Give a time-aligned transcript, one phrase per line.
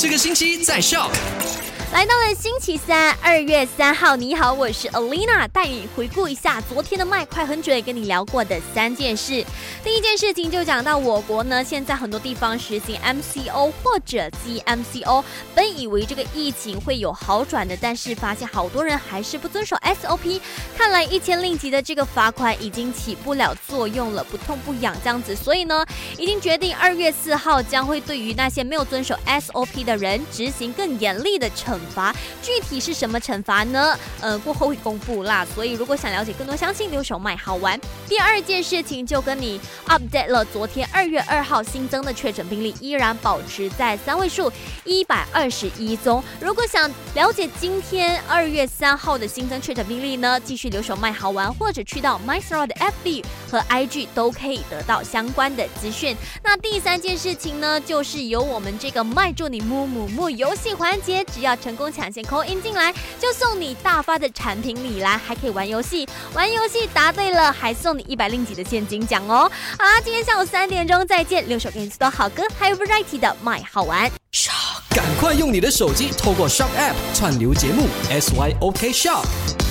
[0.00, 1.10] 这个星期在笑。
[1.90, 9.42] 来到了星期三，二月三号，你好，我是 Alina，带你回顾一下昨天的麦快很准，跟你聊过的三件事。
[9.82, 15.24] 第一件事情就讲到我国呢，现在很多地方实行 MCO 或者 GMCO，
[15.54, 20.40] 本以为这个疫情会有好转的，但是发现好多人还是不遵守 SOP，
[20.76, 25.84] 看来一千令吉的这个罚款已经起不了作用了，不痛不痒这样子，所以呢，
[26.18, 31.77] 已经决定二月四号将会对于那些没有遵守 SOP 的人执行更严厉的惩。
[31.94, 33.98] 罚具体是什么惩罚呢？
[34.20, 35.46] 呃，过后会公布啦。
[35.54, 37.78] 所以如果想了解更多相信，留守麦好玩。
[38.08, 44.50] 第二件事情就跟你 update 了，昨天二月二号新增的确诊病例依然保持在三位数，
[44.84, 46.22] 一百二十一宗。
[46.40, 56.16] 如果想了解今天二月三号的新增确诊病例呢，继续留守麦好玩，或者去到 m y s t r o 的 FB 和 IG 都可以得到相关的资讯。
[56.42, 69.50] 那第三件事情呢，就是由我们这个卖助你木木木游戏环节，只要成功抢先 call in 进来，就送你大发的产品礼啦，还可以玩游戏，玩游戏答对了还送你一百令吉的现金奖哦。
[69.78, 74.10] 好啦，今天下午三点钟再见，六首给你多好歌，还有 variety 的卖好玩。
[74.90, 79.67] 赶快用你的手机透过 Shop App 串流节目 SYOK Shop。